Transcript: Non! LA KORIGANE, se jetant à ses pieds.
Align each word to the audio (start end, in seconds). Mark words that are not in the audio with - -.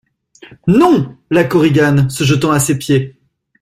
Non! 0.65 1.15
LA 1.29 1.43
KORIGANE, 1.43 2.09
se 2.09 2.23
jetant 2.23 2.49
à 2.49 2.59
ses 2.59 2.75
pieds. 2.79 3.19